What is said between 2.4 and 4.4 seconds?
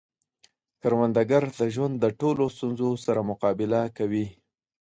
ستونزو سره مقابله کوي